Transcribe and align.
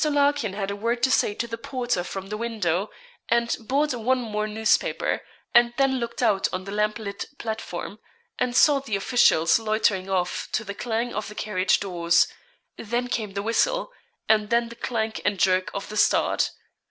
Larkin 0.03 0.53
had 0.53 0.71
a 0.71 0.75
word 0.75 1.03
to 1.03 1.11
say 1.11 1.35
to 1.35 1.45
the 1.47 1.59
porter 1.59 2.03
from 2.03 2.29
the 2.29 2.37
window, 2.37 2.89
and 3.29 3.55
bought 3.59 3.93
one 3.93 4.17
more 4.17 4.47
newspaper; 4.47 5.21
and 5.53 5.75
then 5.77 5.99
looked 5.99 6.23
out 6.23 6.47
on 6.51 6.63
the 6.63 6.71
lamplit 6.71 7.25
platform, 7.37 7.99
and 8.39 8.55
saw 8.55 8.79
the 8.79 8.95
officials 8.95 9.59
loitering 9.59 10.09
off 10.09 10.49
to 10.53 10.63
the 10.63 10.73
clang 10.73 11.13
of 11.13 11.27
the 11.27 11.35
carriage 11.35 11.79
doors; 11.79 12.27
then 12.77 13.09
came 13.09 13.33
the 13.33 13.43
whistle, 13.43 13.91
and 14.27 14.49
then 14.49 14.69
the 14.69 14.75
clank 14.75 15.21
and 15.23 15.37
jerk 15.39 15.69
of 15.75 15.87
the 15.89 15.97
start. 15.97 16.49